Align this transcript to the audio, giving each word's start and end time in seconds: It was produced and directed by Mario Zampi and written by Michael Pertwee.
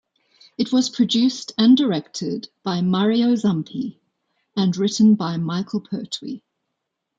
It 0.57 0.73
was 0.73 0.89
produced 0.89 1.51
and 1.59 1.77
directed 1.77 2.49
by 2.63 2.81
Mario 2.81 3.35
Zampi 3.35 3.99
and 4.57 4.75
written 4.75 5.13
by 5.13 5.37
Michael 5.37 5.79
Pertwee. 5.81 6.41